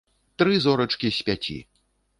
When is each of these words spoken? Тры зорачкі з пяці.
Тры 0.41 0.55
зорачкі 0.63 1.15
з 1.19 1.31
пяці. 1.31 1.59